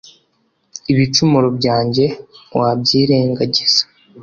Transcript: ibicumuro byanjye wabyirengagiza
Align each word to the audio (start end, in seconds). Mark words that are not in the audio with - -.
ibicumuro 0.91 1.47
byanjye 1.57 2.05
wabyirengagiza 2.59 3.81